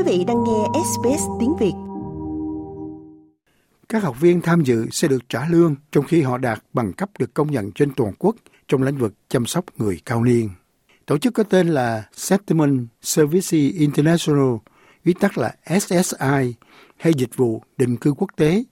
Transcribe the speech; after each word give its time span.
Quý 0.00 0.18
vị 0.18 0.24
đang 0.24 0.44
nghe 0.44 0.80
SBS 0.84 1.22
tiếng 1.40 1.56
Việt. 1.56 1.72
Các 3.88 4.02
học 4.02 4.20
viên 4.20 4.40
tham 4.40 4.62
dự 4.62 4.86
sẽ 4.90 5.08
được 5.08 5.28
trả 5.28 5.48
lương 5.48 5.74
trong 5.92 6.04
khi 6.04 6.22
họ 6.22 6.38
đạt 6.38 6.62
bằng 6.72 6.92
cấp 6.92 7.10
được 7.18 7.34
công 7.34 7.50
nhận 7.50 7.72
trên 7.72 7.94
toàn 7.94 8.12
quốc 8.18 8.36
trong 8.68 8.82
lĩnh 8.82 8.96
vực 8.96 9.12
chăm 9.28 9.46
sóc 9.46 9.64
người 9.76 10.00
cao 10.04 10.24
niên. 10.24 10.50
Tổ 11.06 11.18
chức 11.18 11.34
có 11.34 11.42
tên 11.42 11.68
là 11.68 12.04
Settlement 12.12 12.86
Services 13.02 13.74
International, 13.74 14.54
viết 15.04 15.14
tắt 15.20 15.38
là 15.38 15.54
SSI, 15.80 16.54
hay 16.96 17.14
Dịch 17.16 17.36
vụ 17.36 17.62
Định 17.76 17.96
cư 17.96 18.12
Quốc 18.12 18.30
tế, 18.36 18.64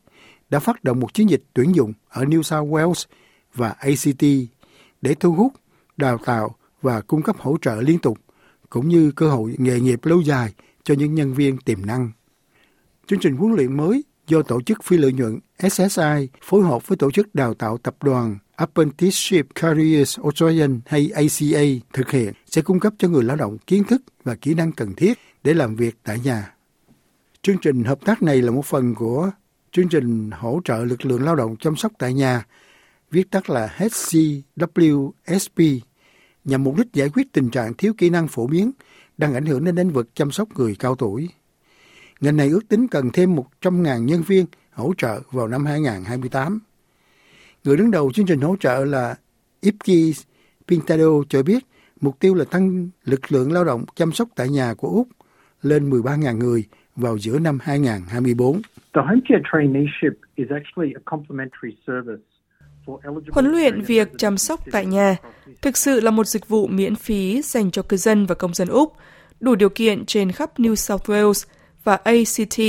đã 0.50 0.58
phát 0.58 0.84
động 0.84 1.00
một 1.00 1.14
chiến 1.14 1.30
dịch 1.30 1.42
tuyển 1.54 1.74
dụng 1.74 1.92
ở 2.08 2.24
New 2.24 2.42
South 2.42 2.70
Wales 2.70 3.04
và 3.54 3.68
ACT 3.68 4.22
để 5.02 5.14
thu 5.20 5.32
hút, 5.32 5.52
đào 5.96 6.18
tạo 6.24 6.54
và 6.82 7.00
cung 7.00 7.22
cấp 7.22 7.36
hỗ 7.38 7.56
trợ 7.62 7.80
liên 7.80 7.98
tục, 7.98 8.18
cũng 8.70 8.88
như 8.88 9.10
cơ 9.10 9.30
hội 9.30 9.54
nghề 9.58 9.80
nghiệp 9.80 10.04
lâu 10.04 10.20
dài 10.20 10.54
cho 10.88 10.94
những 10.94 11.14
nhân 11.14 11.34
viên 11.34 11.58
tiềm 11.58 11.86
năng. 11.86 12.10
Chương 13.06 13.18
trình 13.18 13.36
huấn 13.36 13.52
luyện 13.52 13.76
mới 13.76 14.04
do 14.26 14.42
tổ 14.42 14.62
chức 14.62 14.84
phi 14.84 14.96
lợi 14.96 15.12
nhuận 15.12 15.38
SSI 15.58 16.28
phối 16.42 16.62
hợp 16.62 16.88
với 16.88 16.96
tổ 16.96 17.10
chức 17.10 17.34
đào 17.34 17.54
tạo 17.54 17.78
tập 17.78 17.96
đoàn 18.02 18.38
Apprenticeship 18.56 19.46
Careers 19.54 20.20
Australian 20.20 20.80
hay 20.86 21.10
ACA 21.14 21.62
thực 21.92 22.10
hiện 22.10 22.32
sẽ 22.46 22.62
cung 22.62 22.80
cấp 22.80 22.92
cho 22.98 23.08
người 23.08 23.24
lao 23.24 23.36
động 23.36 23.58
kiến 23.66 23.84
thức 23.84 24.02
và 24.24 24.34
kỹ 24.34 24.54
năng 24.54 24.72
cần 24.72 24.94
thiết 24.94 25.18
để 25.44 25.54
làm 25.54 25.76
việc 25.76 25.96
tại 26.02 26.20
nhà. 26.24 26.54
Chương 27.42 27.58
trình 27.58 27.84
hợp 27.84 27.98
tác 28.04 28.22
này 28.22 28.42
là 28.42 28.50
một 28.50 28.66
phần 28.66 28.94
của 28.94 29.30
chương 29.72 29.88
trình 29.88 30.30
hỗ 30.30 30.60
trợ 30.64 30.84
lực 30.84 31.06
lượng 31.06 31.24
lao 31.24 31.36
động 31.36 31.56
chăm 31.56 31.76
sóc 31.76 31.92
tại 31.98 32.14
nhà, 32.14 32.46
viết 33.10 33.30
tắt 33.30 33.50
là 33.50 33.74
HCWSP, 33.78 35.78
nhằm 36.44 36.64
mục 36.64 36.76
đích 36.76 36.92
giải 36.92 37.08
quyết 37.08 37.32
tình 37.32 37.50
trạng 37.50 37.74
thiếu 37.74 37.92
kỹ 37.98 38.10
năng 38.10 38.28
phổ 38.28 38.46
biến 38.46 38.70
đang 39.18 39.34
ảnh 39.34 39.46
hưởng 39.46 39.64
đến 39.64 39.76
lĩnh 39.76 39.90
vực 39.90 40.08
chăm 40.14 40.30
sóc 40.30 40.48
người 40.56 40.76
cao 40.78 40.94
tuổi. 40.94 41.28
Ngành 42.20 42.36
này 42.36 42.48
ước 42.48 42.68
tính 42.68 42.88
cần 42.88 43.10
thêm 43.12 43.36
100.000 43.36 44.04
nhân 44.04 44.22
viên 44.22 44.46
hỗ 44.72 44.92
trợ 44.98 45.20
vào 45.30 45.48
năm 45.48 45.66
2028. 45.66 46.60
Người 47.64 47.76
đứng 47.76 47.90
đầu 47.90 48.12
chương 48.12 48.26
trình 48.26 48.40
hỗ 48.40 48.56
trợ 48.56 48.84
là 48.84 49.14
Ipki 49.60 50.16
Pintado 50.68 51.22
cho 51.28 51.42
biết 51.42 51.64
mục 52.00 52.18
tiêu 52.20 52.34
là 52.34 52.44
tăng 52.44 52.88
lực 53.04 53.32
lượng 53.32 53.52
lao 53.52 53.64
động 53.64 53.84
chăm 53.94 54.12
sóc 54.12 54.28
tại 54.36 54.48
nhà 54.48 54.74
của 54.74 54.88
Úc 54.88 55.08
lên 55.62 55.90
13.000 55.90 56.36
người 56.36 56.64
vào 56.96 57.18
giữa 57.18 57.38
năm 57.38 57.58
2024. 57.62 58.62
Huấn 63.30 63.46
luyện 63.50 63.82
việc 63.82 64.08
chăm 64.18 64.38
sóc 64.38 64.60
tại 64.72 64.86
nhà 64.86 65.16
thực 65.62 65.76
sự 65.76 66.00
là 66.00 66.10
một 66.10 66.26
dịch 66.26 66.48
vụ 66.48 66.66
miễn 66.66 66.94
phí 66.96 67.42
dành 67.42 67.70
cho 67.70 67.82
cư 67.82 67.96
dân 67.96 68.26
và 68.26 68.34
công 68.34 68.54
dân 68.54 68.68
Úc, 68.68 68.92
đủ 69.40 69.54
điều 69.54 69.68
kiện 69.68 70.06
trên 70.06 70.32
khắp 70.32 70.58
New 70.58 70.74
South 70.74 71.10
Wales 71.10 71.46
và 71.84 71.94
ACT, 71.94 72.60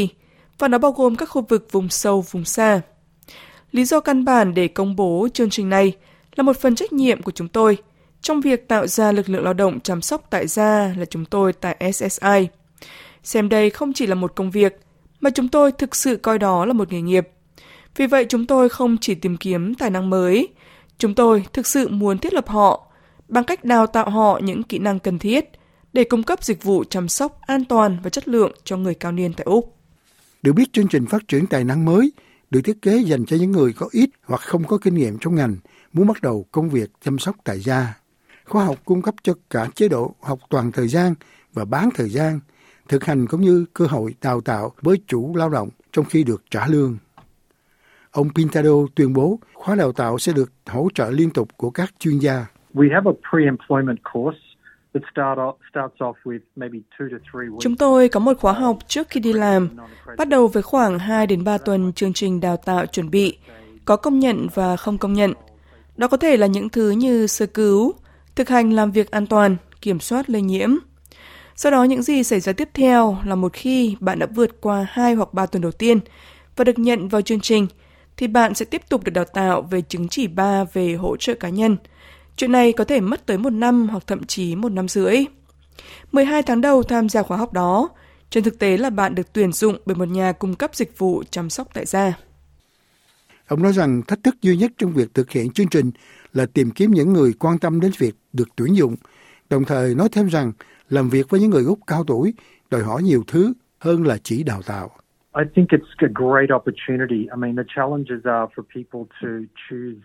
và 0.58 0.67
nó 0.67 0.78
bao 0.78 0.92
gồm 0.92 1.16
các 1.16 1.26
khu 1.26 1.42
vực 1.42 1.67
vùng 1.72 1.89
sâu, 1.89 2.26
vùng 2.31 2.45
xa. 2.45 2.81
Lý 3.72 3.86
do 3.86 4.00
căn 4.00 4.26
bản 4.26 4.53
để 4.53 4.67
công 4.67 4.95
bố 4.95 5.28
chương 5.34 5.50
trình 5.50 5.70
này 5.70 5.94
là 6.36 6.44
một 6.44 6.58
phần 6.58 6.76
trách 6.76 6.94
nhiệm 6.94 7.22
của 7.22 7.31
chúng 7.31 7.48
tôi 7.48 7.78
trong 8.22 8.42
việc 8.42 8.67
tạo 8.67 8.88
ra 8.88 9.11
lực 9.11 9.30
lượng 9.30 9.44
lao 9.44 9.53
động 9.53 9.80
chăm 9.80 10.02
sóc 10.02 10.28
tại 10.30 10.48
gia 10.48 10.94
là 10.98 11.06
chúng 11.06 11.26
tôi 11.26 11.53
tại 11.53 11.92
SSI. 11.94 12.48
Xem 13.23 13.50
đây 13.50 13.70
không 13.70 13.94
chỉ 13.94 14.08
là 14.08 14.16
một 14.16 14.36
công 14.36 14.52
việc, 14.52 14.80
mà 15.20 15.30
chúng 15.30 15.48
tôi 15.48 15.72
thực 15.72 15.95
sự 15.95 16.16
coi 16.16 16.39
đó 16.39 16.66
là 16.66 16.73
một 16.73 16.92
nghề 16.92 17.02
nghiệp. 17.02 17.30
Vì 17.95 18.08
vậy 18.08 18.26
chúng 18.30 18.45
tôi 18.45 18.70
không 18.70 18.98
chỉ 19.02 19.16
tìm 19.16 19.38
kiếm 19.38 19.76
tài 19.76 19.89
năng 19.89 20.09
mới, 20.09 20.48
chúng 20.98 21.16
tôi 21.16 21.45
thực 21.54 21.67
sự 21.67 21.88
muốn 21.88 22.17
thiết 22.17 22.33
lập 22.33 22.48
họ 22.48 22.88
bằng 23.28 23.44
cách 23.44 23.66
đào 23.66 23.88
tạo 23.88 24.09
họ 24.09 24.39
những 24.44 24.64
kỹ 24.64 24.80
năng 24.80 25.00
cần 25.00 25.20
thiết 25.20 25.50
để 25.94 26.04
cung 26.04 26.23
cấp 26.23 26.44
dịch 26.44 26.64
vụ 26.64 26.84
chăm 26.84 27.08
sóc 27.08 27.40
an 27.42 27.66
toàn 27.66 27.98
và 28.04 28.09
chất 28.09 28.28
lượng 28.28 28.52
cho 28.64 28.78
người 28.78 28.94
cao 28.94 29.12
niên 29.12 29.34
tại 29.34 29.45
Úc. 29.45 29.76
Được 30.42 30.54
biết 30.54 30.73
chương 30.73 30.88
trình 30.88 31.06
phát 31.06 31.28
triển 31.28 31.48
tài 31.48 31.64
năng 31.64 31.86
mới 31.86 32.11
được 32.50 32.61
thiết 32.64 32.82
kế 32.82 32.98
dành 32.98 33.26
cho 33.26 33.38
những 33.38 33.52
người 33.52 33.73
có 33.73 33.89
ít 33.92 34.10
hoặc 34.26 34.42
không 34.42 34.64
có 34.64 34.77
kinh 34.77 34.95
nghiệm 34.95 35.17
trong 35.22 35.36
ngành 35.36 35.55
muốn 35.94 36.08
bắt 36.08 36.22
đầu 36.22 36.45
công 36.52 36.70
việc 36.70 36.89
chăm 37.02 37.20
sóc 37.20 37.36
tại 37.44 37.60
gia. 37.60 38.00
Khoa 38.45 38.66
học 38.66 38.77
cung 38.86 39.02
cấp 39.02 39.16
cho 39.23 39.33
cả 39.50 39.67
chế 39.76 39.88
độ 39.88 40.16
học 40.22 40.39
toàn 40.50 40.72
thời 40.72 40.88
gian 40.88 41.14
và 41.54 41.66
bán 41.66 41.89
thời 41.95 42.10
gian, 42.10 42.39
thực 42.88 43.04
hành 43.04 43.27
cũng 43.27 43.42
như 43.42 43.66
cơ 43.73 43.86
hội 43.86 44.16
đào 44.21 44.42
tạo 44.42 44.71
với 44.82 45.02
chủ 45.08 45.36
lao 45.36 45.50
động 45.50 45.70
trong 45.92 46.06
khi 46.06 46.23
được 46.23 46.44
trả 46.52 46.67
lương. 46.67 46.98
Ông 48.11 48.30
Pintado 48.36 48.71
tuyên 48.95 49.14
bố 49.14 49.39
khóa 49.54 49.76
đào 49.76 49.92
tạo 49.92 50.20
sẽ 50.20 50.33
được 50.33 50.52
hỗ 50.66 50.88
trợ 50.94 51.10
liên 51.10 51.30
tục 51.30 51.50
của 51.58 51.70
các 51.70 51.94
chuyên 52.00 52.17
gia. 52.17 52.45
Chúng 57.60 57.76
tôi 57.76 58.10
có 58.10 58.20
một 58.20 58.38
khóa 58.39 58.54
học 58.54 58.77
trước 58.88 59.08
khi 59.10 59.20
đi 59.20 59.33
làm, 59.33 59.70
bắt 60.17 60.30
đầu 60.30 60.48
với 60.48 60.64
khoảng 60.64 61.00
2 61.00 61.27
đến 61.27 61.44
3 61.44 61.58
tuần 61.58 61.94
chương 61.94 62.14
trình 62.14 62.39
đào 62.39 62.58
tạo 62.58 62.86
chuẩn 62.86 63.10
bị, 63.10 63.38
có 63.86 63.95
công 63.95 64.20
nhận 64.20 64.48
và 64.54 64.76
không 64.76 64.98
công 64.98 65.14
nhận. 65.14 65.33
Đó 65.98 66.08
có 66.08 66.17
thể 66.17 66.38
là 66.38 66.48
những 66.48 66.70
thứ 66.70 66.89
như 66.92 67.27
sơ 67.27 67.45
cứu, 67.45 67.94
thực 68.36 68.50
hành 68.50 68.73
làm 68.73 68.92
việc 68.92 69.11
an 69.11 69.27
toàn, 69.27 69.55
kiểm 69.82 70.00
soát 70.00 70.30
lây 70.30 70.42
nhiễm. 70.42 70.70
Sau 71.56 71.71
đó 71.71 71.83
những 71.83 72.04
gì 72.04 72.23
xảy 72.23 72.39
ra 72.39 72.54
tiếp 72.54 72.70
theo 72.73 73.17
là 73.26 73.36
một 73.36 73.54
khi 73.54 73.95
bạn 74.00 74.20
đã 74.20 74.27
vượt 74.36 74.61
qua 74.61 74.88
2 74.89 75.14
hoặc 75.14 75.33
3 75.33 75.45
tuần 75.45 75.61
đầu 75.61 75.71
tiên 75.71 76.00
và 76.56 76.64
được 76.64 76.80
nhận 76.80 77.08
vào 77.08 77.21
chương 77.21 77.39
trình, 77.39 77.67
thì 78.17 78.27
bạn 78.27 78.54
sẽ 78.54 78.66
tiếp 78.66 78.82
tục 78.89 79.04
được 79.04 79.11
đào 79.11 79.26
tạo 79.26 79.61
về 79.61 79.82
chứng 79.82 80.08
chỉ 80.08 80.27
3 80.27 80.64
về 80.73 80.94
hỗ 80.94 81.17
trợ 81.17 81.33
cá 81.33 81.50
nhân. 81.50 81.77
Chuyện 82.39 82.52
này 82.52 82.73
có 82.73 82.83
thể 82.83 83.02
mất 83.02 83.26
tới 83.26 83.38
một 83.38 83.50
năm 83.50 83.88
hoặc 83.88 84.04
thậm 84.08 84.23
chí 84.23 84.55
một 84.55 84.72
năm 84.72 84.88
rưỡi. 84.88 85.26
12 86.11 86.44
tháng 86.44 86.61
đầu 86.61 86.83
tham 86.83 87.10
gia 87.10 87.23
khóa 87.23 87.38
học 87.38 87.54
đó, 87.54 87.89
trên 88.30 88.44
thực 88.44 88.60
tế 88.60 88.77
là 88.77 88.89
bạn 88.89 89.16
được 89.16 89.33
tuyển 89.33 89.52
dụng 89.52 89.77
bởi 89.86 89.95
một 89.95 90.08
nhà 90.08 90.32
cung 90.32 90.55
cấp 90.55 90.76
dịch 90.76 90.98
vụ 90.98 91.23
chăm 91.30 91.50
sóc 91.50 91.67
tại 91.73 91.86
gia. 91.86 92.14
Ông 93.48 93.64
nói 93.64 93.73
rằng 93.73 94.02
thách 94.08 94.23
thức 94.23 94.42
duy 94.42 94.58
nhất 94.58 94.72
trong 94.77 94.92
việc 94.92 95.14
thực 95.14 95.32
hiện 95.32 95.52
chương 95.52 95.67
trình 95.67 95.92
là 96.33 96.45
tìm 96.54 96.72
kiếm 96.72 96.92
những 96.92 97.14
người 97.14 97.33
quan 97.39 97.60
tâm 97.60 97.80
đến 97.80 97.92
việc 97.98 98.16
được 98.33 98.48
tuyển 98.56 98.76
dụng, 98.76 98.95
đồng 99.50 99.66
thời 99.66 99.95
nói 99.95 100.10
thêm 100.11 100.27
rằng 100.27 100.52
làm 100.89 101.10
việc 101.10 101.30
với 101.30 101.39
những 101.39 101.50
người 101.50 101.64
Úc 101.64 101.80
cao 101.88 102.04
tuổi 102.08 102.33
đòi 102.71 102.83
hỏi 102.83 103.04
nhiều 103.04 103.23
thứ 103.27 103.54
hơn 103.80 104.04
là 104.04 104.17
chỉ 104.23 104.44
đào 104.44 104.61
tạo. 104.61 104.89
I 105.38 105.44
think 105.56 105.67
it's 105.70 105.95
a 105.98 106.08
great 106.14 106.50
opportunity. 106.56 107.21
I 107.21 107.38
mean, 107.38 107.56
the 107.56 107.64
challenges 107.76 108.23
are 108.23 108.48
for 108.56 108.64
people 108.76 109.04
to 109.21 109.27
choose 109.70 110.02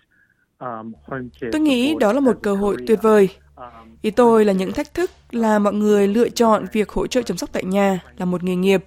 Tôi 1.53 1.61
nghĩ 1.61 1.95
đó 2.01 2.13
là 2.13 2.21
một 2.21 2.39
cơ 2.43 2.55
hội 2.55 2.77
tuyệt 2.87 2.99
vời. 3.03 3.29
Ý 4.03 4.11
tôi 4.11 4.45
là 4.45 4.53
những 4.53 4.73
thách 4.73 4.95
thức 4.95 5.11
là 5.31 5.59
mọi 5.59 5.73
người 5.73 6.09
lựa 6.09 6.29
chọn 6.29 6.67
việc 6.73 6.91
hỗ 6.91 7.07
trợ 7.07 7.23
chăm 7.23 7.37
sóc 7.37 7.51
tại 7.53 7.65
nhà 7.65 8.01
là 8.17 8.25
một 8.25 8.45
nghề 8.45 8.57
nghiệp. 8.57 8.85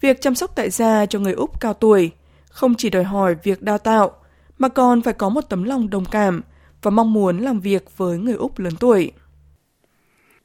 Việc 0.00 0.20
chăm 0.20 0.34
sóc 0.34 0.52
tại 0.56 0.70
gia 0.70 1.06
cho 1.06 1.18
người 1.18 1.32
Úc 1.32 1.60
cao 1.60 1.74
tuổi 1.74 2.10
không 2.50 2.74
chỉ 2.74 2.90
đòi 2.90 3.04
hỏi 3.04 3.36
việc 3.42 3.62
đào 3.62 3.78
tạo, 3.78 4.10
mà 4.58 4.68
còn 4.68 5.02
phải 5.02 5.14
có 5.14 5.28
một 5.28 5.40
tấm 5.40 5.64
lòng 5.64 5.90
đồng 5.90 6.04
cảm 6.04 6.42
và 6.82 6.90
mong 6.90 7.12
muốn 7.12 7.38
làm 7.38 7.60
việc 7.60 7.84
với 7.96 8.18
người 8.18 8.34
Úc 8.34 8.58
lớn 8.58 8.72
tuổi. 8.80 9.12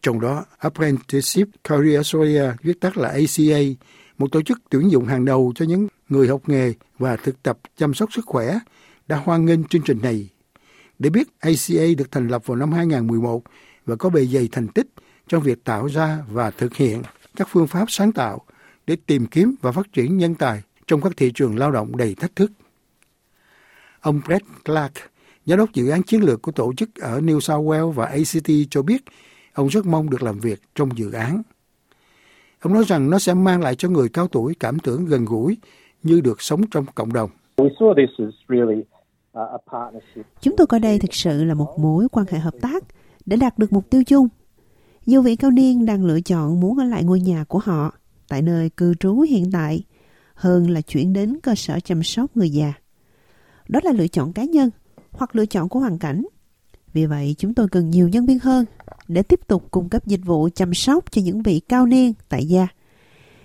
Trong 0.02 0.22
đó, 0.22 0.46
Apprenticeship 0.58 1.48
Career 1.64 1.96
Australia, 1.96 2.44
viết 2.64 2.82
tắt 2.82 2.98
là 2.98 3.10
ACA, 3.10 3.60
một 4.18 4.32
tổ 4.32 4.42
chức 4.42 4.60
tuyển 4.70 4.92
dụng 4.92 5.06
hàng 5.06 5.26
đầu 5.26 5.52
cho 5.56 5.66
những 5.66 5.88
người 6.10 6.28
học 6.28 6.42
nghề 6.48 6.74
và 7.00 7.16
thực 7.16 7.44
tập 7.44 7.60
chăm 7.78 7.94
sóc 7.94 8.14
sức 8.14 8.26
khỏe, 8.26 8.60
đã 9.08 9.22
hoan 9.26 9.46
nghênh 9.46 9.64
chương 9.64 9.82
trình 9.82 10.00
này. 10.02 10.30
Để 11.00 11.10
biết 11.10 11.28
ACA 11.40 11.86
được 11.98 12.12
thành 12.12 12.28
lập 12.28 12.46
vào 12.46 12.58
năm 12.58 12.72
2011 12.72 13.44
và 13.86 13.96
có 13.96 14.10
bề 14.10 14.26
dày 14.26 14.50
thành 14.52 14.68
tích 14.68 14.88
trong 15.28 15.44
việc 15.44 15.64
tạo 15.64 15.88
ra 15.88 16.18
và 16.32 16.52
thực 16.52 16.76
hiện 16.76 17.02
các 17.36 17.48
phương 17.52 17.68
pháp 17.68 17.86
sáng 17.92 18.12
tạo 18.12 18.42
để 18.88 18.98
tìm 19.06 19.26
kiếm 19.26 19.56
và 19.62 19.72
phát 19.72 19.94
triển 19.94 20.18
nhân 20.18 20.36
tài 20.36 20.62
trong 20.88 21.02
các 21.02 21.14
thị 21.18 21.32
trường 21.32 21.58
lao 21.58 21.72
động 21.72 21.98
đầy 21.98 22.16
thách 22.16 22.36
thức. 22.36 22.52
Ông 24.00 24.22
Brett 24.26 24.46
Clark, 24.66 24.94
giám 25.46 25.58
đốc 25.58 25.74
dự 25.74 25.90
án 25.90 26.04
chiến 26.04 26.24
lược 26.24 26.42
của 26.42 26.52
tổ 26.52 26.74
chức 26.78 26.90
ở 26.96 27.20
New 27.20 27.40
South 27.40 27.68
Wales 27.68 27.92
và 27.92 28.06
ACT 28.06 28.50
cho 28.70 28.82
biết 28.82 29.02
ông 29.54 29.68
rất 29.68 29.86
mong 29.86 30.10
được 30.10 30.24
làm 30.24 30.40
việc 30.40 30.62
trong 30.76 30.98
dự 30.98 31.12
án. 31.12 31.42
Ông 32.60 32.74
nói 32.74 32.84
rằng 32.88 33.10
nó 33.10 33.20
sẽ 33.20 33.34
mang 33.34 33.62
lại 33.62 33.76
cho 33.76 33.90
người 33.90 34.10
cao 34.10 34.28
tuổi 34.28 34.56
cảm 34.60 34.80
tưởng 34.80 35.06
gần 35.06 35.26
gũi 35.26 35.58
như 36.04 36.22
được 36.22 36.42
sống 36.42 36.62
trong 36.72 36.86
cộng 36.96 37.14
đồng. 37.14 37.30
Chúng 40.42 40.56
tôi 40.58 40.68
coi 40.68 40.80
đây 40.80 41.00
thực 41.00 41.14
sự 41.14 41.44
là 41.44 41.54
một 41.54 41.80
mối 41.80 42.08
quan 42.12 42.26
hệ 42.30 42.40
hợp 42.40 42.54
tác 42.62 42.84
để 43.26 43.38
đạt 43.38 43.60
được 43.60 43.74
mục 43.74 43.90
tiêu 43.90 44.04
chung. 44.04 44.28
Nhiều 45.06 45.22
vị 45.22 45.36
cao 45.36 45.52
niên 45.52 45.86
đang 45.86 46.06
lựa 46.06 46.22
chọn 46.22 46.60
muốn 46.60 46.78
ở 46.78 46.84
lại 46.86 47.04
ngôi 47.04 47.20
nhà 47.20 47.44
của 47.44 47.60
họ 47.60 47.94
tại 48.28 48.42
nơi 48.42 48.70
cư 48.70 48.94
trú 48.94 49.20
hiện 49.20 49.52
tại 49.52 49.84
hơn 50.34 50.70
là 50.70 50.82
chuyển 50.82 51.14
đến 51.14 51.40
cơ 51.44 51.56
sở 51.56 51.80
chăm 51.80 52.04
sóc 52.04 52.38
người 52.38 52.50
già. 52.50 52.74
Đó 53.68 53.80
là 53.84 53.92
lựa 53.92 54.08
chọn 54.08 54.34
cá 54.34 54.44
nhân 54.44 54.70
hoặc 55.12 55.36
lựa 55.36 55.46
chọn 55.46 55.70
của 55.70 55.80
hoàn 55.80 56.00
cảnh. 56.00 56.26
Vì 56.94 57.06
vậy, 57.06 57.36
chúng 57.38 57.54
tôi 57.54 57.68
cần 57.68 57.90
nhiều 57.90 58.10
nhân 58.10 58.26
viên 58.26 58.40
hơn 58.40 58.66
để 59.08 59.22
tiếp 59.24 59.40
tục 59.48 59.72
cung 59.72 59.90
cấp 59.90 60.06
dịch 60.06 60.22
vụ 60.26 60.50
chăm 60.56 60.74
sóc 60.74 61.12
cho 61.12 61.22
những 61.22 61.42
vị 61.42 61.60
cao 61.60 61.86
niên 61.86 62.14
tại 62.30 62.46
gia. 62.46 62.68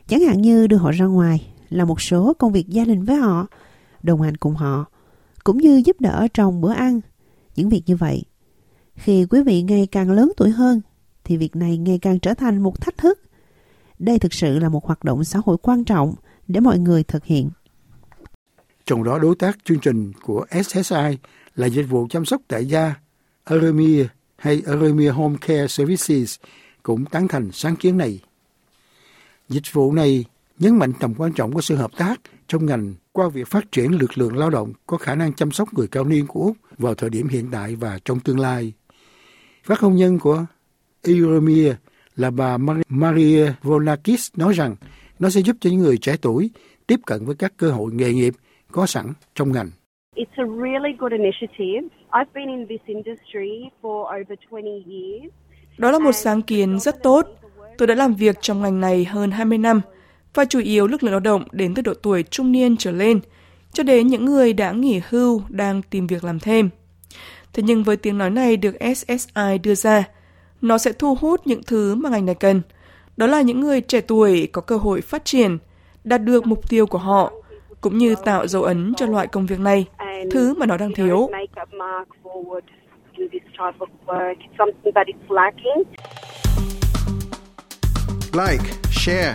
Chẳng 0.07 0.21
hạn 0.21 0.43
như 0.43 0.67
đưa 0.67 0.77
họ 0.77 0.91
ra 0.91 1.07
ngoài, 1.07 1.53
làm 1.69 1.89
một 1.89 2.01
số 2.01 2.35
công 2.39 2.53
việc 2.53 2.69
gia 2.69 2.85
đình 2.85 3.05
với 3.05 3.17
họ, 3.17 3.47
đồng 4.03 4.23
hành 4.23 4.37
cùng 4.37 4.55
họ, 4.55 4.87
cũng 5.45 5.59
như 5.59 5.83
giúp 5.85 6.01
đỡ 6.01 6.29
trong 6.35 6.61
bữa 6.61 6.73
ăn. 6.73 7.01
Những 7.57 7.69
việc 7.69 7.83
như 7.87 7.97
vậy. 7.97 8.23
Khi 8.95 9.27
quý 9.31 9.43
vị 9.43 9.63
ngày 9.63 9.89
càng 9.93 10.11
lớn 10.11 10.33
tuổi 10.37 10.51
hơn, 10.51 10.81
thì 11.25 11.37
việc 11.37 11.57
này 11.57 11.79
ngày 11.79 11.99
càng 12.03 12.19
trở 12.19 12.35
thành 12.35 12.63
một 12.63 12.81
thách 12.81 12.99
thức. 12.99 13.19
đây 13.99 14.19
thực 14.19 14.35
sự 14.35 14.59
là 14.59 14.69
một 14.69 14.85
hoạt 14.85 15.05
động 15.05 15.25
xã 15.25 15.39
hội 15.45 15.57
quan 15.63 15.85
trọng 15.85 16.15
để 16.49 16.61
mọi 16.61 16.79
người 16.79 17.03
thực 17.03 17.25
hiện. 17.25 17.51
Trong 18.87 19.05
đó 19.05 19.19
đối 19.19 19.35
tác 19.37 19.59
chương 19.65 19.81
trình 19.81 20.13
của 20.23 20.47
SSI 20.65 21.19
là 21.57 21.67
dịch 21.67 21.83
vụ 21.83 22.07
chăm 22.11 22.25
sóc 22.25 22.43
tại 22.49 22.67
gia 22.67 22.95
Aremia 23.45 24.07
hay 24.37 24.63
Aremia 24.67 25.11
Home 25.11 25.37
Care 25.41 25.67
Services 25.67 26.37
cũng 26.83 27.05
tán 27.05 27.29
thành 27.29 27.51
sáng 27.53 27.77
kiến 27.77 27.99
này. 27.99 28.21
Dịch 29.49 29.73
vụ 29.73 29.93
này 29.93 30.25
nhấn 30.59 30.77
mạnh 30.77 30.93
tầm 31.01 31.15
quan 31.15 31.33
trọng 31.33 31.53
của 31.53 31.61
sự 31.61 31.77
hợp 31.77 31.91
tác 31.97 32.21
trong 32.49 32.67
ngành 32.67 32.95
qua 33.21 33.29
việc 33.29 33.49
phát 33.49 33.73
triển 33.73 33.91
lực 34.01 34.19
lượng 34.19 34.37
lao 34.37 34.51
động 34.51 34.73
có 34.87 34.97
khả 34.97 35.15
năng 35.15 35.33
chăm 35.33 35.51
sóc 35.51 35.69
người 35.75 35.89
cao 35.91 36.05
niên 36.05 36.27
của 36.27 36.41
Úc 36.41 36.57
vào 36.79 36.95
thời 36.95 37.11
điểm 37.11 37.29
hiện 37.29 37.49
tại 37.53 37.75
và 37.75 37.99
trong 38.05 38.21
tương 38.21 38.41
lai. 38.41 38.73
Phát 39.65 39.83
ngôn 39.83 39.97
nhân 39.97 40.19
của 40.19 40.45
Euromia 41.07 41.75
là 42.17 42.31
bà 42.31 42.57
Maria 42.89 43.53
Volakis 43.63 44.31
nói 44.37 44.53
rằng 44.53 44.77
nó 45.19 45.31
sẽ 45.31 45.41
giúp 45.41 45.57
cho 45.61 45.71
những 45.71 45.81
người 45.81 45.99
trẻ 45.99 46.17
tuổi 46.23 46.51
tiếp 46.87 47.01
cận 47.07 47.25
với 47.25 47.35
các 47.39 47.53
cơ 47.57 47.71
hội 47.71 47.93
nghề 47.93 48.13
nghiệp 48.13 48.35
có 48.73 48.87
sẵn 48.87 49.07
trong 49.35 49.53
ngành. 49.53 49.71
It's 50.17 50.37
a 50.37 50.45
really 50.45 50.97
good 50.99 51.13
initiative. 51.13 51.89
I've 52.11 52.33
been 52.35 52.49
in 52.49 52.67
this 52.69 52.81
industry 52.87 53.71
for 53.83 54.21
over 54.21 54.39
20 54.51 54.85
years. 54.87 55.33
Đó 55.79 55.91
là 55.91 55.99
một 55.99 56.13
sáng 56.13 56.43
kiến 56.43 56.79
rất 56.79 57.03
tốt. 57.03 57.27
Tôi 57.79 57.87
đã 57.87 57.95
làm 57.95 58.15
việc 58.15 58.37
trong 58.41 58.63
ngành 58.63 58.81
này 58.81 59.05
hơn 59.05 59.31
20 59.31 59.59
năm 59.59 59.81
và 60.35 60.45
chủ 60.45 60.61
yếu 60.61 60.87
lực 60.87 61.03
lượng 61.03 61.13
lao 61.13 61.21
động 61.21 61.45
đến 61.53 61.75
từ 61.75 61.83
độ 61.83 61.95
tuổi 61.95 62.23
trung 62.23 62.53
niên 62.53 62.77
trở 62.77 62.91
lên, 62.91 63.21
cho 63.73 63.83
đến 63.83 64.07
những 64.07 64.25
người 64.25 64.53
đã 64.53 64.73
nghỉ 64.73 65.01
hưu 65.09 65.43
đang 65.49 65.83
tìm 65.83 66.07
việc 66.07 66.25
làm 66.25 66.39
thêm. 66.39 66.71
Thế 67.53 67.63
nhưng 67.63 67.83
với 67.83 67.97
tiếng 67.97 68.19
nói 68.19 68.31
này 68.31 68.57
được 68.57 68.77
SSI 68.97 69.59
đưa 69.63 69.75
ra, 69.75 70.05
nó 70.61 70.79
sẽ 70.79 70.93
thu 70.93 71.15
hút 71.21 71.47
những 71.47 71.63
thứ 71.67 71.95
mà 71.95 72.11
ngành 72.11 72.27
này 72.27 72.35
cần. 72.35 72.63
Đó 73.17 73.27
là 73.27 73.43
những 73.43 73.61
người 73.61 73.81
trẻ 73.81 74.01
tuổi 74.01 74.49
có 74.53 74.63
cơ 74.63 74.77
hội 74.77 75.01
phát 75.01 75.25
triển, 75.25 75.59
đạt 76.05 76.23
được 76.23 76.47
mục 76.47 76.69
tiêu 76.69 76.87
của 76.87 76.99
họ, 76.99 77.33
cũng 77.81 77.99
như 77.99 78.15
tạo 78.25 78.47
dấu 78.47 78.63
ấn 78.63 78.95
cho 78.97 79.07
loại 79.07 79.27
công 79.27 79.47
việc 79.47 79.61
này, 79.61 79.87
thứ 80.31 80.55
mà 80.55 80.67
nó 80.67 80.77
đang 80.77 80.95
thiếu. 80.95 81.31
Like, 88.33 88.65
share, 88.91 89.35